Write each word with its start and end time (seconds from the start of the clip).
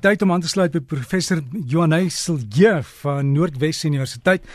Tyd 0.00 0.22
om 0.22 0.30
aan 0.32 0.40
te 0.40 0.48
sluit 0.48 0.72
by 0.72 0.80
professor 0.80 1.42
Johanay 1.68 2.06
Silje 2.08 2.78
van 3.02 3.32
Noordwes 3.34 3.82
Universiteit. 3.84 4.46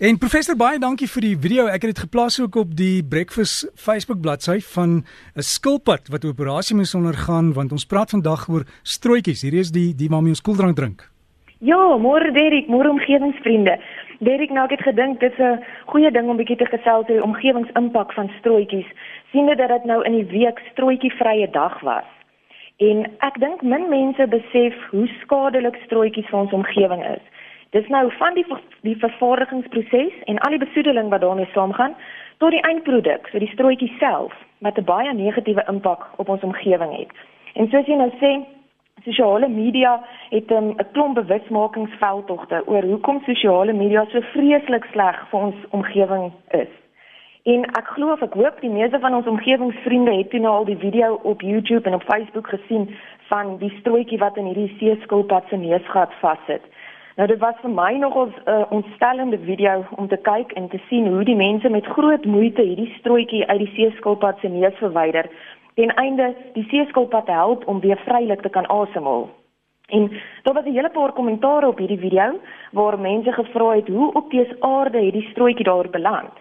En 0.00 0.16
professor 0.16 0.56
baie 0.56 0.78
dankie 0.80 1.08
vir 1.12 1.26
die 1.26 1.32
video. 1.36 1.66
Ek 1.68 1.84
het 1.84 1.92
dit 1.92 2.00
geplaas 2.06 2.38
ook 2.40 2.56
op 2.62 2.70
die 2.78 3.02
Breakfast 3.04 3.66
Facebook 3.76 4.22
bladsy 4.24 4.62
van 4.72 5.04
'n 5.36 5.44
skilpad 5.44 6.08
wat 6.08 6.24
operasie 6.24 6.76
moes 6.76 6.94
ondergaan 6.94 7.52
want 7.52 7.72
ons 7.72 7.84
praat 7.84 8.10
vandag 8.16 8.48
oor 8.48 8.64
strooitjies. 8.82 9.42
Hierdie 9.42 9.60
is 9.60 9.70
die 9.70 9.94
die 9.94 10.08
waarmee 10.08 10.32
ons 10.32 10.40
koeldrank 10.40 10.76
drink. 10.76 11.10
Ja, 11.60 11.98
môre 11.98 12.32
Derek, 12.32 12.68
môre 12.68 12.88
omgewingsvriende. 12.88 13.76
Derek, 14.20 14.50
nou 14.50 14.64
ek 14.64 14.78
het 14.78 14.88
gedink 14.88 15.20
dit 15.20 15.32
is 15.32 15.38
'n 15.38 15.60
goeie 15.86 16.10
ding 16.10 16.28
om 16.28 16.36
bietjie 16.36 16.56
te 16.56 16.66
gesels 16.66 17.08
oor 17.08 17.22
omgewingsimpak 17.22 18.12
van 18.12 18.30
strooitjies. 18.38 18.88
Sien 19.32 19.46
dit 19.46 19.58
dat 19.58 19.68
dit 19.68 19.84
nou 19.84 20.02
in 20.04 20.12
die 20.12 20.38
week 20.38 20.58
strooitjievrye 20.72 21.50
dag 21.50 21.80
was. 21.80 22.13
En 22.82 23.04
ek 23.18 23.38
dink 23.38 23.62
min 23.62 23.88
mense 23.88 24.26
besef 24.26 24.74
hoe 24.90 25.06
skadelik 25.20 25.76
strooitjies 25.84 26.26
vir 26.26 26.38
ons 26.38 26.52
omgewing 26.52 27.04
is. 27.06 27.22
Dis 27.70 27.86
nou 27.88 28.10
van 28.18 28.34
die 28.34 28.46
die 28.82 28.96
vervaardigingsproses 28.98 30.16
en 30.26 30.38
al 30.38 30.56
die 30.56 30.64
besoedeling 30.66 31.08
wat 31.10 31.20
daarmee 31.20 31.50
saamgaan 31.52 31.94
tot 32.38 32.50
die 32.50 32.62
eindproduk, 32.66 33.28
so 33.30 33.38
die 33.38 33.50
strooitjie 33.52 33.92
self 33.98 34.34
wat 34.58 34.78
'n 34.78 34.84
baie 34.84 35.14
negatiewe 35.14 35.64
impak 35.68 36.10
op 36.16 36.28
ons 36.28 36.42
omgewing 36.42 36.96
het. 36.96 37.10
En 37.54 37.68
soos 37.68 37.86
jy 37.86 37.96
nou 37.96 38.10
sê, 38.18 38.42
sosiale 39.04 39.48
media 39.48 40.00
het 40.30 40.50
'n 40.50 40.54
um, 40.54 40.76
klomp 40.92 41.14
bewusmakingsveldtogte 41.14 42.62
oor 42.66 42.82
hoekom 42.82 43.22
sosiale 43.26 43.72
media 43.72 44.04
so 44.04 44.20
vreeslik 44.20 44.84
sleg 44.84 45.26
vir 45.30 45.40
ons 45.40 45.54
omgewing 45.70 46.32
is. 46.50 46.83
En 47.44 47.64
ek 47.76 47.90
glo 47.92 48.14
of 48.14 48.22
ek 48.24 48.36
hoop 48.40 48.60
die 48.64 48.70
meeste 48.72 48.96
van 49.02 49.12
ons 49.18 49.26
omgewingsvriende 49.28 50.14
het 50.16 50.30
toe 50.32 50.38
nou 50.40 50.52
al 50.58 50.64
die 50.64 50.78
video 50.80 51.18
op 51.28 51.42
YouTube 51.44 51.84
en 51.84 51.96
op 51.98 52.06
Facebook 52.08 52.46
gesien 52.48 52.86
van 53.28 53.58
die 53.60 53.68
strooitjie 53.80 54.18
wat 54.22 54.38
in 54.40 54.46
hierdie 54.48 54.70
seeskilpad 54.78 55.50
se 55.52 55.58
neusgat 55.60 56.14
vassit. 56.22 56.64
Nou 57.20 57.28
dit 57.28 57.42
was 57.42 57.60
vir 57.60 57.74
my 57.74 57.90
nogal 58.00 58.32
'n 58.32 58.48
uh, 58.48 58.72
ontstellende 58.72 59.38
video 59.44 59.84
om 59.96 60.08
te 60.08 60.16
kyk 60.16 60.56
en 60.56 60.68
te 60.68 60.80
sien 60.88 61.06
hoe 61.06 61.24
die 61.24 61.36
mense 61.36 61.68
met 61.68 61.92
groot 61.96 62.24
moeite 62.24 62.62
hierdie 62.62 62.94
strooitjie 62.98 63.46
uit 63.46 63.58
die 63.58 63.72
seeskilpad 63.76 64.40
se 64.40 64.48
neus 64.48 64.80
verwyder 64.80 65.28
ten 65.74 65.94
einde 65.94 66.34
die 66.54 66.66
seeskilpad 66.70 67.26
help 67.26 67.68
om 67.68 67.80
weer 67.80 68.00
vrylik 68.06 68.40
te 68.40 68.48
kan 68.48 68.68
asemhaal. 68.68 69.28
En 69.88 70.10
daar 70.42 70.54
was 70.54 70.64
'n 70.64 70.72
hele 70.72 70.90
paar 70.90 71.12
kommentaare 71.12 71.66
op 71.66 71.78
hierdie 71.78 72.04
video 72.08 72.40
waar 72.72 72.98
mense 72.98 73.32
gevra 73.32 73.74
het 73.74 73.88
hoe 73.88 74.12
op 74.12 74.30
dese 74.30 74.56
aarde 74.60 75.04
het 75.04 75.12
die 75.12 75.28
strooitjie 75.30 75.64
daar 75.64 75.90
beland. 75.90 76.32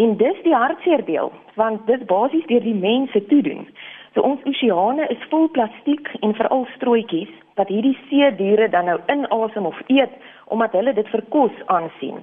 En 0.00 0.16
dis 0.16 0.42
die 0.46 0.54
hartseer 0.54 1.02
deel, 1.04 1.32
want 1.60 1.86
dis 1.86 2.04
basies 2.08 2.46
deur 2.48 2.64
die 2.64 2.74
mense 2.74 3.20
toe 3.28 3.42
doen. 3.44 3.66
So 4.14 4.24
ons 4.24 4.44
oseane 4.48 5.04
is 5.12 5.28
vol 5.32 5.48
plastiek 5.52 6.08
en 6.24 6.32
veral 6.38 6.64
strooitjies 6.76 7.32
wat 7.60 7.68
hierdie 7.68 7.98
see 8.08 8.30
diere 8.38 8.70
dan 8.72 8.88
nou 8.88 8.98
inasem 9.12 9.68
of 9.68 9.80
eet 9.92 10.14
omdat 10.54 10.72
hulle 10.78 10.94
dit 10.96 11.10
vir 11.12 11.22
kos 11.34 11.64
aansien. 11.66 12.22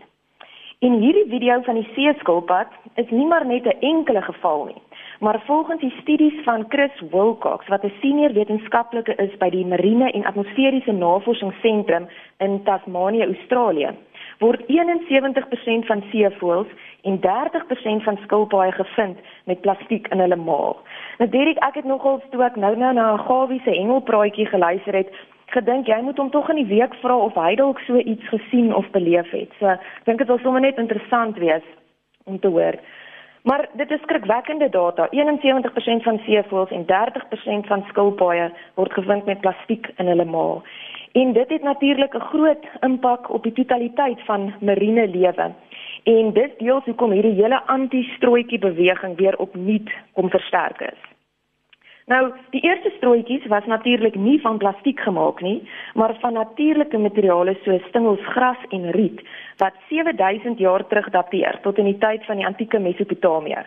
In 0.85 0.97
hierdie 1.01 1.27
video 1.29 1.59
van 1.65 1.77
die 1.79 1.87
seeskilpad 1.93 2.73
is 3.01 3.13
nie 3.13 3.25
maar 3.29 3.45
net 3.45 3.65
'n 3.65 3.79
enkele 3.91 4.21
geval 4.21 4.65
nie, 4.65 4.81
maar 5.19 5.41
volgens 5.45 5.81
die 5.81 5.93
studies 6.01 6.43
van 6.43 6.65
Chris 6.69 6.97
Wilcox 7.11 7.67
wat 7.67 7.83
'n 7.83 7.93
senior 8.01 8.33
wetenskaplike 8.33 9.15
is 9.15 9.37
by 9.37 9.49
die 9.49 9.65
Marine 9.65 10.11
en 10.11 10.25
Atmosferiese 10.25 10.91
Navorsingsentrum 10.91 12.07
in 12.37 12.63
Tasmanië, 12.63 13.25
Australië, 13.25 13.89
word 14.39 14.61
71% 14.67 15.85
van 15.89 16.03
seevoëls 16.11 16.67
en 17.01 17.19
30% 17.23 18.03
van 18.03 18.19
skilpaaie 18.23 18.71
gevind 18.71 19.17
met 19.45 19.61
plastiek 19.61 20.07
in 20.07 20.19
hulle 20.19 20.35
maag. 20.35 20.77
Nou 21.17 21.29
Derek, 21.29 21.57
ek 21.65 21.81
het 21.81 21.85
nogal 21.85 22.21
toe 22.29 22.43
ek 22.43 22.55
nou 22.55 22.75
nou 22.75 22.93
na 22.93 23.13
'n 23.13 23.25
gawie 23.29 23.61
se 23.63 23.71
hengelpraatjie 23.71 24.45
geluister 24.45 24.93
het, 24.93 25.09
gedink 25.45 25.87
jy 25.87 26.01
moet 26.01 26.17
hom 26.17 26.29
tog 26.29 26.49
in 26.49 26.55
die 26.55 26.75
week 26.75 26.93
vra 27.01 27.17
of 27.17 27.35
hy 27.35 27.55
dalk 27.55 27.79
so 27.79 27.97
iets 27.97 28.27
gesien 28.29 28.75
of 28.75 28.89
beleef 28.91 29.29
het. 29.31 29.51
So, 29.59 29.67
ek 29.67 30.05
dink 30.05 30.17
dit 30.17 30.27
sal 30.27 30.39
sommer 30.43 30.61
net 30.61 30.77
interessant 30.77 31.37
wees 31.37 31.63
om 32.25 32.39
te 32.39 32.47
hoor. 32.47 32.75
Maar 33.47 33.69
dit 33.73 33.91
is 33.91 34.01
skrikwekkende 34.01 34.69
data. 34.69 35.07
71% 35.11 36.03
van 36.03 36.19
seevoëls 36.25 36.71
en 36.71 36.85
30% 36.85 37.67
van 37.67 37.85
skilpaaie 37.87 38.51
word 38.75 38.93
gevind 38.93 39.25
met 39.25 39.39
plastiek 39.39 39.87
in 39.95 40.07
hulle 40.11 40.25
maag. 40.25 40.67
En 41.19 41.33
dit 41.33 41.49
het 41.49 41.63
natuurlik 41.63 42.13
'n 42.13 42.27
groot 42.31 42.65
impak 42.79 43.29
op 43.29 43.43
die 43.43 43.51
totaliteit 43.51 44.19
van 44.25 44.53
marine 44.59 45.07
lewe. 45.07 45.51
En 46.03 46.33
dit 46.33 46.51
deels 46.57 46.85
hoekom 46.85 47.11
hierdie 47.11 47.41
hele 47.41 47.61
anti-strooitjie 47.65 48.59
beweging 48.59 49.17
weer 49.17 49.37
opnuut 49.37 49.89
kom 50.13 50.29
versterk 50.29 50.79
is. 50.81 51.01
Nou, 52.05 52.33
die 52.49 52.61
eerste 52.61 52.89
strooitjies 52.97 53.45
was 53.45 53.65
natuurlik 53.65 54.15
nie 54.15 54.41
van 54.41 54.57
plastiek 54.57 54.99
gemaak 54.99 55.41
nie, 55.41 55.69
maar 55.93 56.15
van 56.19 56.33
natuurlike 56.33 56.97
materiale 56.97 57.57
soos 57.63 57.83
stingels, 57.87 58.25
gras 58.25 58.61
en 58.69 58.91
riet 58.91 59.21
wat 59.57 59.73
7000 59.89 60.57
jaar 60.57 60.87
terug 60.87 61.09
dateer 61.09 61.59
tot 61.61 61.77
in 61.77 61.85
die 61.85 61.97
tyd 61.97 62.25
van 62.25 62.35
die 62.35 62.45
antieke 62.45 62.79
Mesopotamië. 62.79 63.65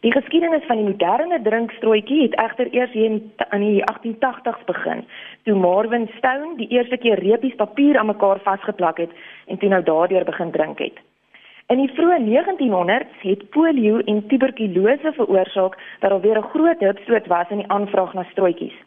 Die 0.00 0.12
geskiedenis 0.12 0.64
van 0.64 0.78
die 0.80 0.84
moderne 0.86 1.42
drinkstrooitjie 1.44 2.22
het 2.22 2.36
egter 2.40 2.68
eers 2.72 2.92
hier 2.96 3.10
in 3.10 3.64
die 3.64 3.82
1880s 3.84 4.62
begin, 4.64 5.02
toe 5.44 5.54
Marvin 5.54 6.06
Stone 6.16 6.54
die 6.56 6.68
eerste 6.72 6.96
keer 6.96 7.20
reepies 7.20 7.58
papier 7.58 7.98
aan 8.00 8.08
mekaar 8.08 8.40
vasgeplak 8.46 9.02
het 9.02 9.12
en 9.46 9.60
toe 9.60 9.68
nou 9.68 9.82
daardeur 9.84 10.24
begin 10.24 10.52
drink 10.56 10.80
het. 10.80 11.02
In 11.68 11.82
die 11.82 11.90
vroeë 11.98 12.16
1900s 12.24 13.26
het 13.26 13.44
polio 13.52 13.98
en 13.98 14.22
tuberkulose 14.32 15.12
veroorsaak 15.18 15.76
dat 16.00 16.10
daar 16.10 16.20
weer 16.20 16.38
'n 16.38 16.50
groot 16.54 16.80
hupstoot 16.80 17.26
was 17.26 17.50
in 17.50 17.60
die 17.60 17.70
aanvraag 17.70 18.14
na 18.14 18.24
strooitjies. 18.30 18.78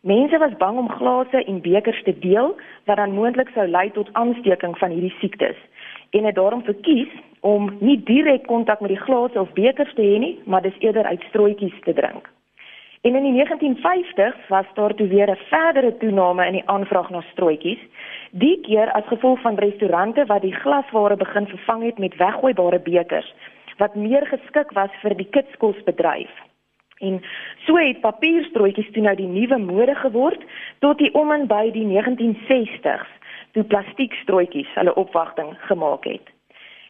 Mense 0.00 0.38
was 0.38 0.56
bang 0.56 0.78
om 0.78 0.88
glase 0.88 1.44
en 1.44 1.60
bekers 1.60 2.02
te 2.02 2.18
deel 2.18 2.56
wat 2.84 2.96
dan 2.96 3.12
moontlik 3.12 3.50
sou 3.54 3.68
lei 3.68 3.90
tot 3.90 4.12
aansteking 4.12 4.78
van 4.78 4.90
hierdie 4.90 5.14
siektes 5.20 5.56
en 6.10 6.24
het 6.24 6.34
daarom 6.34 6.64
verkies 6.64 7.08
om 7.44 7.68
nie 7.84 7.98
direk 8.08 8.46
kontak 8.48 8.80
met 8.80 8.94
die 8.94 9.02
glase 9.04 9.40
of 9.40 9.52
bekers 9.52 9.92
te 9.94 10.02
hê 10.02 10.18
nie, 10.18 10.38
maar 10.48 10.62
dis 10.64 10.78
eerder 10.80 11.04
uit 11.04 11.22
strooitjies 11.28 11.76
te 11.84 11.92
drink. 11.92 12.30
En 13.04 13.16
in 13.18 13.26
die 13.26 13.34
1950s 13.36 14.46
was 14.48 14.68
daar 14.74 14.94
toe 14.94 15.06
weer 15.08 15.30
'n 15.30 15.44
verdere 15.52 15.96
toename 15.96 16.46
in 16.46 16.52
die 16.52 16.68
aanvraag 16.68 17.10
na 17.10 17.20
strooitjies, 17.20 17.82
die 18.30 18.60
keer 18.60 18.92
as 18.92 19.06
gevolg 19.06 19.40
van 19.40 19.58
restaurante 19.58 20.24
wat 20.26 20.42
die 20.42 20.54
glasware 20.54 21.16
begin 21.16 21.46
vervang 21.46 21.82
het 21.82 21.98
met 21.98 22.16
weggooibare 22.16 22.78
bekers 22.78 23.34
wat 23.76 23.94
meer 23.94 24.26
geskik 24.26 24.70
was 24.72 24.90
vir 25.02 25.16
die 25.16 25.28
kitskosbedryf. 25.30 26.30
En 26.98 27.22
so 27.66 27.76
het 27.76 28.00
papierstrooitjies 28.00 28.92
toe 28.92 29.02
nou 29.02 29.16
die 29.18 29.28
nuwe 29.28 29.58
mode 29.58 29.94
geword 29.94 30.44
tot 30.78 30.98
die 30.98 31.12
om 31.14 31.32
en 31.32 31.46
by 31.50 31.70
die 31.74 31.86
1960s 31.90 33.10
toe 33.52 33.64
plastiekstrooitjies 33.64 34.70
hulle 34.74 34.94
opwagting 34.94 35.56
gemaak 35.68 36.04
het. 36.04 36.33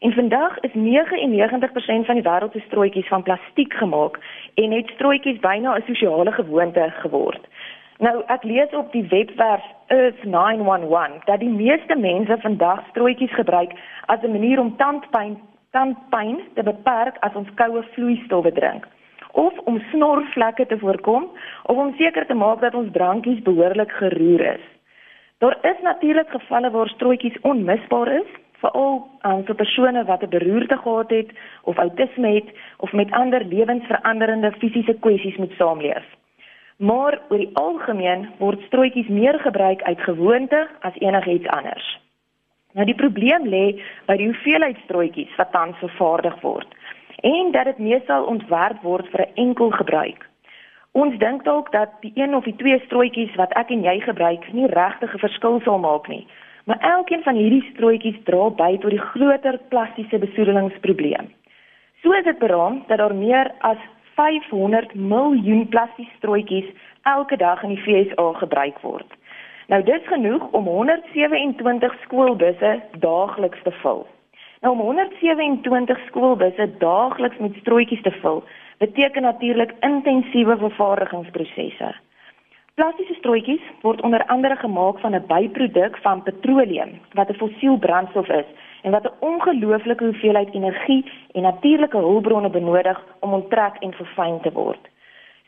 En 0.04 0.12
vandag 0.12 0.60
is 0.60 0.70
99% 0.72 2.06
van 2.06 2.14
die 2.14 2.22
wêreld 2.22 2.52
se 2.52 2.60
strooitjies 2.66 3.08
van 3.08 3.22
plastiek 3.22 3.72
gemaak 3.72 4.18
en 4.54 4.70
het 4.70 4.90
strooitjies 4.94 5.38
byna 5.38 5.76
'n 5.76 5.82
sosiale 5.86 6.32
gewoonte 6.32 6.92
geword. 6.96 7.46
Nou 7.98 8.22
ek 8.26 8.42
lees 8.42 8.74
op 8.74 8.92
die 8.92 9.06
webwerf 9.08 9.64
Earth 9.86 10.24
911 10.24 11.24
dat 11.24 11.40
die 11.40 11.48
meeste 11.48 11.96
mense 11.96 12.36
vandag 12.40 12.82
strooitjies 12.88 13.34
gebruik 13.34 13.72
as 14.06 14.20
'n 14.22 14.30
manier 14.30 14.60
om 14.60 14.76
tandpyn 14.76 15.38
tandpyn 15.70 16.40
te 16.54 16.62
beperk 16.62 17.16
as 17.20 17.34
ons 17.34 17.54
koue 17.54 17.82
vloeistowwe 17.82 18.52
drink 18.52 18.86
of 19.32 19.58
om 19.58 19.80
snorvlekke 19.90 20.66
te 20.66 20.78
voorkom 20.78 21.30
of 21.62 21.76
om 21.76 21.94
seker 21.96 22.26
te 22.26 22.34
maak 22.34 22.60
dat 22.60 22.74
ons 22.74 22.92
drankies 22.92 23.42
behoorlik 23.42 23.92
geroer 23.92 24.40
is. 24.40 24.64
Daar 25.38 25.58
is 25.62 25.80
natuurlik 25.82 26.30
gevalle 26.30 26.70
waar 26.70 26.88
strooitjies 26.88 27.40
onmisbaar 27.40 28.08
is, 28.08 28.30
veral 28.64 28.94
um, 29.28 29.44
vir 29.48 29.58
persone 29.60 30.04
wat 30.10 30.22
'n 30.22 30.34
beroerte 30.36 30.76
gehad 30.76 31.10
het 31.10 31.30
of 31.62 31.78
outisme 31.78 32.28
het 32.34 32.48
of 32.78 32.92
met 32.92 33.12
ander 33.12 33.44
lewensveranderende 33.44 34.52
fisiese 34.58 34.96
kwessies 35.00 35.36
moet 35.36 35.52
saamleef. 35.58 36.06
Maar 36.76 37.20
oor 37.28 37.38
die 37.38 37.54
algemeen 37.54 38.28
word 38.38 38.60
strooitjies 38.66 39.08
meer 39.08 39.38
gebruik 39.38 39.82
uit 39.82 40.00
gewoonte 40.00 40.68
as 40.80 40.98
enigiets 40.98 41.46
anders. 41.46 42.00
Nou 42.72 42.86
die 42.86 42.98
probleem 42.98 43.46
lê 43.46 43.80
by 44.06 44.16
die 44.16 44.26
hoeveelheid 44.26 44.78
strooitjies 44.84 45.36
wat 45.36 45.52
tans 45.52 45.78
vervaardig 45.78 46.40
word 46.40 46.70
en 47.24 47.52
dat 47.52 47.64
dit 47.64 47.78
meestal 47.78 48.24
ontwerp 48.24 48.82
word 48.82 49.06
vir 49.08 49.20
'n 49.20 49.34
enkel 49.34 49.70
gebruik. 49.70 50.28
Ons 50.92 51.18
dink 51.18 51.44
dalk 51.44 51.72
dat 51.72 51.90
die 52.00 52.12
een 52.14 52.34
of 52.34 52.44
die 52.44 52.56
twee 52.56 52.78
strooitjies 52.84 53.34
wat 53.34 53.52
ek 53.52 53.70
en 53.70 53.82
jy 53.82 54.00
gebruik 54.00 54.52
nie 54.52 54.66
regtig 54.66 55.14
'n 55.14 55.18
verskil 55.18 55.60
sal 55.60 55.78
maak 55.78 56.08
nie. 56.08 56.26
Maar 56.64 56.78
elkeen 56.80 57.22
van 57.22 57.34
hierdie 57.34 57.64
strooitjies 57.72 58.22
dra 58.24 58.48
by 58.50 58.76
tot 58.80 58.90
die 58.90 59.04
groter 59.12 59.58
plastiese 59.68 60.18
besoedelingsprobleem. 60.18 61.28
So 62.02 62.12
is 62.12 62.24
dit 62.24 62.38
beraam 62.38 62.82
dat 62.86 62.98
daar 62.98 63.14
meer 63.14 63.50
as 63.58 63.80
500 64.14 64.94
miljoen 64.94 65.68
plastiese 65.68 66.16
strooitjies 66.16 66.70
elke 67.02 67.36
dag 67.36 67.62
in 67.62 67.74
die 67.74 67.82
VSA 67.84 68.32
gebruik 68.32 68.80
word. 68.80 69.12
Nou 69.68 69.82
dis 69.82 70.06
genoeg 70.06 70.48
om 70.52 70.64
127 70.68 71.94
skoolbusse 72.02 72.72
daagliks 73.00 73.62
te 73.62 73.72
vul. 73.82 74.06
Nou 74.60 74.72
om 74.72 74.80
127 74.80 76.00
skoolbusse 76.06 76.68
daagliks 76.78 77.38
met 77.38 77.56
strooitjies 77.60 78.02
te 78.02 78.12
vul, 78.22 78.44
beteken 78.78 79.22
natuurlik 79.22 79.72
intensiewe 79.80 80.56
vervaardigingsprosesse. 80.56 81.94
Plastiese 82.74 83.14
strooitjies 83.14 83.66
word 83.84 84.00
onder 84.02 84.24
andere 84.34 84.56
gemaak 84.56 84.96
van 84.98 85.14
'n 85.14 85.26
byproduk 85.26 85.96
van 85.96 86.22
petroleum 86.22 86.90
wat 87.12 87.28
'n 87.30 87.40
fossiel 87.42 87.76
brandstof 87.78 88.28
is 88.28 88.48
en 88.82 88.90
wat 88.90 89.04
'n 89.04 89.16
ongelooflike 89.18 90.04
hoeveelheid 90.04 90.54
energie 90.54 91.04
en 91.32 91.42
natuurlike 91.42 91.96
hulpbronne 91.96 92.50
benodig 92.50 92.98
om 93.20 93.32
onttrek 93.32 93.76
en 93.78 93.92
verfyn 93.92 94.40
te 94.40 94.52
word. 94.52 94.88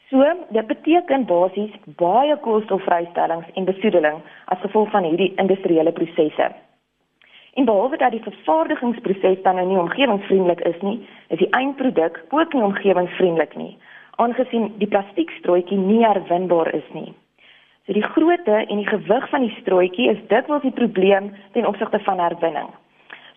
So, 0.08 0.24
dit 0.48 0.66
beteken 0.66 1.24
basies 1.24 1.72
baie 1.84 2.36
koolstofvrystellings 2.36 3.50
en 3.54 3.64
besoedeling 3.64 4.18
as 4.44 4.60
gevolg 4.60 4.90
van 4.90 5.02
hierdie 5.02 5.32
industriële 5.36 5.92
prosesse. 5.92 6.50
En 7.54 7.64
behalwe 7.64 7.96
dat 7.96 8.10
die 8.10 8.22
vervaardigingsproses 8.22 9.42
dan 9.42 9.54
nou 9.54 9.66
nie 9.66 9.78
omgewingsvriendelik 9.78 10.60
is 10.60 10.80
nie, 10.80 11.08
is 11.28 11.38
die 11.38 11.50
eindproduk 11.50 12.24
ook 12.30 12.52
nie 12.52 12.62
omgewingsvriendelik 12.62 13.56
nie, 13.56 13.78
aangesien 14.22 14.72
die 14.80 14.88
plastiekstrooitjie 14.88 15.78
nie 15.78 16.02
herwinbaar 16.04 16.72
is 16.74 16.88
nie. 16.92 17.12
So 17.86 17.94
die 17.94 18.02
grootte 18.02 18.56
en 18.64 18.80
die 18.80 18.88
gewig 18.88 19.28
van 19.30 19.44
die 19.46 19.54
strooitjie 19.60 20.08
is 20.10 20.24
dikwels 20.32 20.64
die 20.66 20.74
probleem 20.74 21.30
ten 21.54 21.66
opsigte 21.66 22.00
van 22.08 22.18
herwinning. 22.18 22.72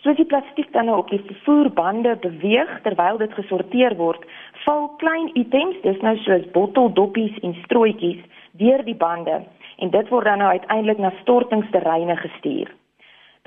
Soos 0.02 0.16
die 0.16 0.26
plastiek 0.26 0.72
dan 0.72 0.88
nou 0.88 1.02
op 1.02 1.10
die 1.12 1.20
vervoerbande 1.28 2.16
beweeg 2.24 2.72
terwyl 2.86 3.20
dit 3.20 3.34
gesorteer 3.36 3.98
word, 4.00 4.24
val 4.64 4.88
klein 5.02 5.28
items, 5.36 5.76
dis 5.84 6.00
nou 6.02 6.16
soos 6.24 6.46
botteldoppies 6.56 7.36
en 7.44 7.58
strooitjies 7.66 8.22
deur 8.62 8.84
die 8.88 8.96
bande 8.96 9.42
en 9.80 9.92
dit 9.92 10.12
word 10.12 10.26
dan 10.26 10.40
nou 10.42 10.50
uiteindelik 10.56 11.04
na 11.04 11.12
stortingsterreine 11.22 12.16
gestuur. 12.24 12.72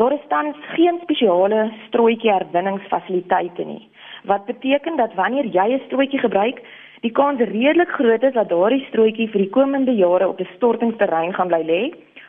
Daar 0.00 0.12
is 0.12 0.28
tans 0.28 0.56
geen 0.76 1.00
spesiale 1.02 1.70
strooitjie 1.88 2.32
herwinningsfasiliteite 2.32 3.64
nie. 3.64 3.88
Wat 4.24 4.44
beteken 4.46 4.96
dat 4.96 5.14
wanneer 5.14 5.46
jy 5.46 5.66
'n 5.72 5.82
strooitjie 5.86 6.20
gebruik, 6.20 6.62
die 7.02 7.10
kans 7.10 7.40
redelik 7.40 7.90
groot 7.98 8.22
is 8.22 8.34
dat 8.38 8.48
daardie 8.48 8.84
strooitjie 8.88 9.28
vir 9.32 9.42
die 9.44 9.52
komende 9.54 9.94
jare 9.98 10.28
op 10.28 10.40
'n 10.40 10.48
stortingsterrein 10.56 11.34
gaan 11.34 11.48
bly 11.48 11.62
lê 11.66 11.82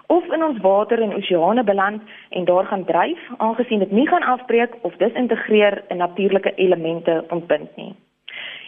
of 0.07 0.23
in 0.35 0.43
ons 0.43 0.61
water 0.61 1.01
en 1.01 1.13
oseane 1.15 1.63
beland 1.63 2.01
en 2.29 2.45
daar 2.45 2.65
gaan 2.65 2.85
dryf 2.85 3.19
aangesien 3.37 3.79
dit 3.79 3.91
nie 3.91 4.07
gaan 4.07 4.23
afbreek 4.23 4.73
of 4.81 4.95
disintegreer 4.95 5.83
in 5.87 5.97
natuurlike 5.97 6.55
elemente 6.55 7.23
ontbind 7.29 7.75
nie. 7.75 7.95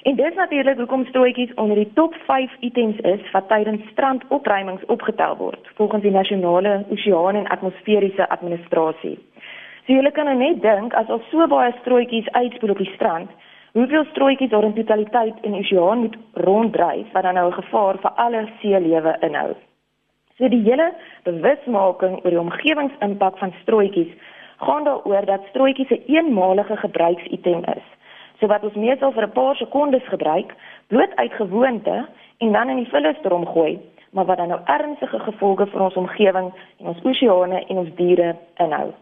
En 0.04 0.16
dis 0.16 0.34
natuurlik 0.36 0.78
hoekom 0.78 1.06
strooitjies 1.06 1.54
onder 1.54 1.76
die 1.76 1.92
top 1.94 2.14
5 2.26 2.52
items 2.60 2.98
is 2.98 3.32
wat 3.32 3.48
tydens 3.48 3.82
strandopruimings 3.92 4.86
opgetel 4.86 5.38
word 5.38 5.70
volgens 5.74 6.02
die 6.02 6.12
nasionale 6.12 6.86
oseaan 6.90 7.36
en 7.36 7.48
atmosferiese 7.48 8.30
administrasie. 8.30 9.18
So 9.86 9.94
julle 9.94 10.12
kan 10.12 10.26
nou 10.26 10.38
net 10.38 10.62
dink 10.62 10.94
as 10.94 11.10
al 11.10 11.22
so 11.32 11.48
baie 11.48 11.74
strooitjies 11.82 12.30
uitspoel 12.32 12.70
op 12.70 12.78
die 12.78 12.94
strand, 12.94 13.30
hoeveel 13.76 14.06
strooitjies 14.06 14.50
daar 14.50 14.64
in 14.64 14.74
totaliteit 14.74 15.36
in 15.42 15.52
die 15.52 15.60
oseaan 15.60 15.98
moet 15.98 16.18
ronddryf 16.34 17.12
wat 17.12 17.24
dan 17.24 17.34
nou 17.34 17.48
'n 17.50 17.62
gevaar 17.62 17.98
vir 17.98 18.12
alle 18.16 18.48
seelewe 18.60 19.18
inhou. 19.20 19.56
So 20.38 20.48
die 20.48 20.64
hele 20.64 20.94
bewusmaking 21.24 22.16
oor 22.24 22.30
die 22.32 22.40
omgewingsimpak 22.40 23.38
van 23.38 23.54
strooitjies 23.62 24.14
gaan 24.58 24.84
daaroor 24.84 25.26
dat 25.26 25.42
strooitjies 25.50 25.90
'n 25.90 26.04
eenmalige 26.08 26.78
gebruiksitem 26.78 27.64
is. 27.76 27.86
So 28.40 28.48
wat 28.48 28.64
ons 28.64 28.74
meestal 28.74 29.12
vir 29.12 29.24
'n 29.24 29.32
paar 29.32 29.56
sekondes 29.56 30.08
gebruik, 30.08 30.54
bloot 30.88 31.16
uit 31.16 31.34
gewoonte 31.34 32.08
en 32.38 32.52
dan 32.52 32.70
in 32.70 32.76
die 32.76 32.90
vullisstroom 32.90 33.48
gooi, 33.48 33.80
maar 34.12 34.26
wat 34.26 34.38
dan 34.38 34.48
nou 34.48 34.60
ernstige 34.66 35.20
gevolge 35.20 35.66
vir 35.66 35.82
ons 35.82 35.96
omgewing 35.96 36.54
en 36.80 36.88
ons 36.88 37.04
oseane 37.04 37.66
en 37.66 37.78
ons 37.78 37.96
diere 37.96 38.36
inhou. 38.58 38.94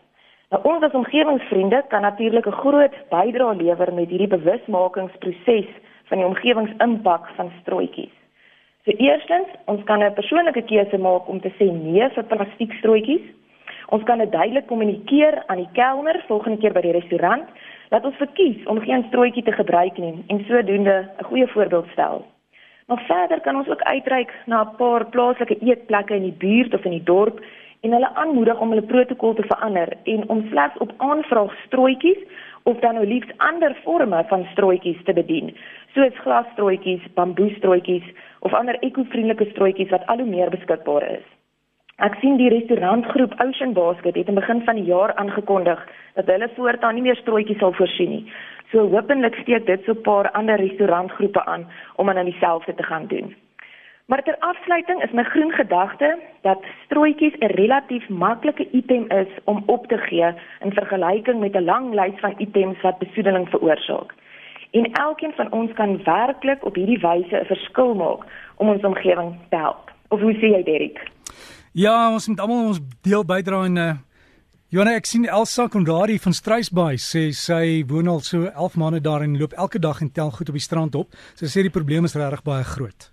Nou 0.54 0.60
ons 0.70 0.84
as 0.86 0.94
omgewingsvriende 0.94 1.80
kan 1.90 2.02
natuurlik 2.06 2.46
'n 2.48 2.60
groot 2.64 2.96
bydrae 3.10 3.56
lewer 3.56 3.94
met 3.94 4.10
hierdie 4.10 4.28
bewusmakingsproses 4.38 5.70
van 6.10 6.18
die 6.18 6.26
omgewingsimpak 6.26 7.28
van 7.36 7.52
strooitjies. 7.62 8.16
So 8.86 8.92
eerstens, 8.92 9.48
ons 9.66 9.84
kan 9.84 10.04
'n 10.04 10.14
persoonlike 10.14 10.62
keuse 10.62 10.98
maak 10.98 11.28
om 11.28 11.40
te 11.42 11.52
sê 11.58 11.66
nee 11.72 12.10
vir 12.10 12.24
plastiekstrootjies. 12.24 13.26
Ons 13.90 14.04
kan 14.04 14.18
dit 14.18 14.32
duidelik 14.32 14.68
kommunikeer 14.68 15.44
aan 15.46 15.58
die 15.58 15.74
kelner 15.74 16.24
volgende 16.28 16.58
keer 16.58 16.74
by 16.74 16.82
die 16.82 17.00
restaurant 17.00 17.48
dat 17.90 18.06
ons 18.06 18.16
verkies 18.16 18.66
om 18.66 18.80
geen 18.80 19.06
strootjie 19.08 19.44
te 19.44 19.52
gebruik 19.52 19.98
nie 19.98 20.24
en 20.28 20.46
sodoende 20.46 21.10
'n 21.20 21.24
goeie 21.24 21.48
voorbeeld 21.48 21.88
stel. 21.92 22.26
Maar 22.88 23.04
verder 23.08 23.42
kan 23.42 23.56
ons 23.56 23.70
ook 23.70 23.82
uitreik 23.82 24.34
na 24.46 24.62
'n 24.62 24.76
paar 24.76 25.06
plaaslike 25.06 25.58
eetplekke 25.60 26.16
in 26.16 26.24
die 26.24 26.38
buurt 26.38 26.74
of 26.74 26.86
in 26.86 26.92
die 26.92 27.04
dorp 27.04 27.40
en 27.84 27.92
hulle 27.92 28.10
aanmoedig 28.16 28.60
om 28.64 28.70
hulle 28.72 28.86
protokol 28.88 29.34
te 29.36 29.44
verander 29.50 29.90
en 30.04 30.30
om 30.30 30.46
slegs 30.50 30.78
op 30.86 30.92
aanvraag 30.98 31.56
strootjies 31.66 32.22
of 32.64 32.80
dan 32.80 32.96
nou 32.96 33.06
liefs 33.08 33.34
ander 33.38 33.76
forme 33.84 34.24
van 34.30 34.46
strootjies 34.52 35.04
te 35.04 35.14
bedien, 35.14 35.52
soos 35.96 36.22
glasstrootjies, 36.24 37.04
bamboestrootjies 37.18 38.08
of 38.40 38.56
ander 38.56 38.80
ekovriendelike 38.88 39.50
strootjies 39.52 39.92
wat 39.92 40.08
al 40.08 40.24
hoe 40.24 40.30
meer 40.30 40.54
beskikbaar 40.54 41.10
is. 41.18 41.28
Ek 42.08 42.16
sien 42.24 42.40
die 42.40 42.50
restaurantgroep 42.50 43.36
Ocean 43.44 43.76
Basket 43.76 44.16
het 44.16 44.32
in 44.32 44.40
begin 44.40 44.64
van 44.66 44.80
die 44.80 44.88
jaar 44.88 45.14
aangekondig 45.22 45.84
dat 46.16 46.32
hulle 46.32 46.50
voortaan 46.56 46.96
nie 46.96 47.06
meer 47.06 47.20
strootjies 47.20 47.60
sal 47.60 47.76
voorsien 47.78 48.10
nie. 48.16 48.26
So 48.72 48.88
hopelik 48.96 49.36
steek 49.44 49.68
dit 49.68 49.84
so 49.86 49.92
'n 49.92 50.02
paar 50.02 50.32
ander 50.32 50.58
restaurantgroepe 50.58 51.46
aan 51.46 51.68
om 51.96 52.10
aan 52.10 52.26
dieselfde 52.26 52.74
te 52.76 52.84
gaan 52.84 53.08
doen. 53.08 53.36
Maar 54.06 54.24
ter 54.24 54.38
afsluiting 54.40 55.04
is 55.04 55.12
my 55.12 55.24
groen 55.24 55.52
gedagte 55.52 56.20
dat 56.42 56.60
strootjies 56.86 57.38
'n 57.40 57.56
relatief 57.56 58.10
maklike 58.10 58.68
item 58.72 59.12
is 59.12 59.32
om 59.44 59.64
op 59.66 59.88
te 59.88 59.98
gee 59.98 60.34
in 60.60 60.72
vergelyking 60.72 61.40
met 61.40 61.56
'n 61.56 61.64
lang 61.64 61.94
lys 61.94 62.20
van 62.20 62.34
items 62.38 62.82
wat 62.82 62.98
besoedeling 62.98 63.50
veroorsaak 63.50 64.14
en 64.74 64.92
elkeen 64.92 65.34
van 65.36 65.52
ons 65.52 65.74
kan 65.74 66.04
werklik 66.04 66.66
op 66.66 66.76
hierdie 66.76 67.00
wyse 67.00 67.36
'n 67.40 67.46
verskil 67.46 67.94
maak 67.94 68.22
om 68.56 68.70
ons 68.70 68.84
omgewing 68.84 69.36
te 69.50 69.58
help. 69.58 69.92
Of 70.08 70.20
hoe 70.20 70.34
sê 70.34 70.48
jy 70.56 70.64
Derek? 70.64 71.12
Ja, 71.72 72.12
ons 72.12 72.28
moet 72.28 72.40
almal 72.40 72.66
ons 72.66 72.80
deel 73.02 73.26
bydra 73.26 73.64
en 73.66 73.78
uh 73.78 73.94
Johanna, 74.68 74.96
ek 74.96 75.06
sien 75.06 75.26
Elsa 75.26 75.68
Kondari 75.68 76.20
van 76.20 76.34
Struisbaai 76.34 76.98
sê 76.98 77.30
sy 77.30 77.84
woon 77.88 78.08
al 78.08 78.20
so 78.20 78.46
11 78.46 78.76
maande 78.76 79.02
daar 79.02 79.22
en 79.22 79.38
loop 79.38 79.54
elke 79.54 79.80
dag 79.80 80.02
en 80.02 80.12
tel 80.12 80.32
goed 80.32 80.50
op 80.50 80.56
die 80.56 80.64
strand 80.64 80.96
op. 80.96 81.08
Sy 81.36 81.46
sê 81.46 81.62
die 81.62 81.70
probleem 81.70 82.04
is 82.04 82.16
regtig 82.16 82.42
baie 82.44 82.64
groot. 82.64 83.12